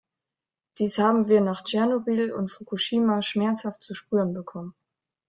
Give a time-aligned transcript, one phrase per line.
[0.79, 4.73] Dies haben wir nach Tschernobyl und Fukushima schmerzhaft zu spüren bekommen.